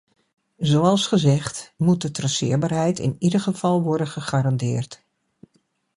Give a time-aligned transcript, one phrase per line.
[0.57, 5.03] Zoals gezegd, moet de traceerbaarheid in ieder geval worden gegarandeerd.